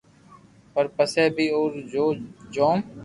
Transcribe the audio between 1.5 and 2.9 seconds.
اورو جو جوم